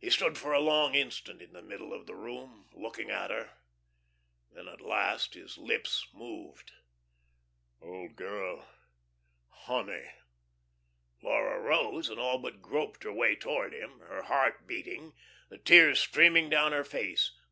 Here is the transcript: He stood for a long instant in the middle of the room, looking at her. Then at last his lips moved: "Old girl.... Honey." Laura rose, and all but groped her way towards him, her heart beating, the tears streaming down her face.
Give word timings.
He 0.00 0.10
stood 0.10 0.36
for 0.36 0.52
a 0.52 0.58
long 0.60 0.96
instant 0.96 1.40
in 1.40 1.52
the 1.52 1.62
middle 1.62 1.92
of 1.94 2.06
the 2.08 2.16
room, 2.16 2.68
looking 2.72 3.10
at 3.12 3.30
her. 3.30 3.52
Then 4.50 4.66
at 4.66 4.80
last 4.80 5.34
his 5.34 5.56
lips 5.56 6.08
moved: 6.12 6.72
"Old 7.80 8.16
girl.... 8.16 8.66
Honey." 9.48 10.10
Laura 11.22 11.60
rose, 11.60 12.08
and 12.08 12.18
all 12.18 12.38
but 12.38 12.60
groped 12.60 13.04
her 13.04 13.12
way 13.12 13.36
towards 13.36 13.72
him, 13.76 14.00
her 14.00 14.22
heart 14.22 14.66
beating, 14.66 15.12
the 15.48 15.58
tears 15.58 16.00
streaming 16.00 16.50
down 16.50 16.72
her 16.72 16.82
face. 16.82 17.30